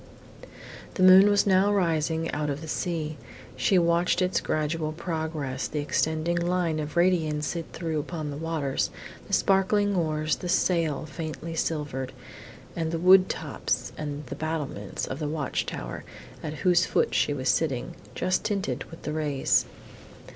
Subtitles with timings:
[0.95, 3.17] The moon was now rising out of the sea.
[3.55, 8.89] She watched its gradual progress, the extending line of radiance it threw upon the waters,
[9.27, 12.13] the sparkling oars, the sail faintly silvered,
[12.75, 16.03] and the wood tops and the battlements of the watch tower,
[16.41, 19.67] at whose foot she was sitting, just tinted with the rays.